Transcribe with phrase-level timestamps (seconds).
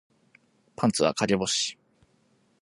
[0.75, 1.77] パンツは陰干し